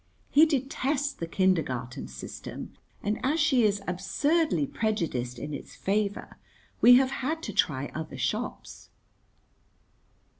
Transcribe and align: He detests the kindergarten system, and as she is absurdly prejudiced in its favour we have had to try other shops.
He 0.31 0.47
detests 0.47 1.13
the 1.13 1.27
kindergarten 1.27 2.07
system, 2.07 2.73
and 3.03 3.23
as 3.23 3.39
she 3.39 3.63
is 3.63 3.83
absurdly 3.87 4.65
prejudiced 4.65 5.37
in 5.37 5.53
its 5.53 5.75
favour 5.75 6.37
we 6.81 6.95
have 6.95 7.11
had 7.11 7.43
to 7.43 7.53
try 7.53 7.91
other 7.93 8.17
shops. 8.17 8.89